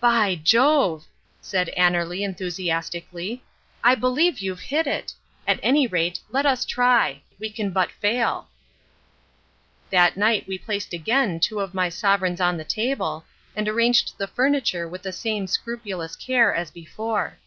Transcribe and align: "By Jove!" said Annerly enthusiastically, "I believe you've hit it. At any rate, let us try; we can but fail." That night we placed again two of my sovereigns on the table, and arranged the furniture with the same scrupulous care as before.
"By 0.00 0.34
Jove!" 0.34 1.06
said 1.40 1.70
Annerly 1.78 2.22
enthusiastically, 2.24 3.44
"I 3.84 3.94
believe 3.94 4.40
you've 4.40 4.58
hit 4.58 4.88
it. 4.88 5.12
At 5.46 5.60
any 5.62 5.86
rate, 5.86 6.18
let 6.30 6.44
us 6.44 6.64
try; 6.64 7.22
we 7.38 7.48
can 7.48 7.70
but 7.70 7.92
fail." 7.92 8.48
That 9.90 10.16
night 10.16 10.48
we 10.48 10.58
placed 10.58 10.92
again 10.92 11.38
two 11.38 11.60
of 11.60 11.74
my 11.74 11.90
sovereigns 11.90 12.40
on 12.40 12.56
the 12.56 12.64
table, 12.64 13.24
and 13.54 13.68
arranged 13.68 14.18
the 14.18 14.26
furniture 14.26 14.88
with 14.88 15.02
the 15.02 15.12
same 15.12 15.46
scrupulous 15.46 16.16
care 16.16 16.52
as 16.52 16.72
before. 16.72 17.38